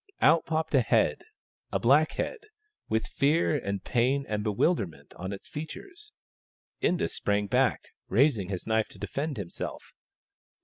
Out 0.19 0.47
popped 0.47 0.73
a 0.73 0.81
head— 0.81 1.25
a 1.71 1.77
black 1.77 2.13
head, 2.13 2.39
with 2.89 3.05
fear 3.05 3.55
and 3.55 3.83
pain 3.83 4.25
and 4.27 4.43
bewilderment 4.43 5.13
on 5.13 5.31
its 5.31 5.47
features. 5.47 6.11
Inda 6.81 7.07
sprang 7.07 7.45
back, 7.45 7.89
raising 8.07 8.49
his 8.49 8.65
knife 8.65 8.87
to 8.87 8.97
defend 8.97 9.37
himself. 9.37 9.93